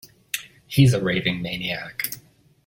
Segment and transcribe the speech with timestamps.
[0.65, 2.15] He's a raving maniac.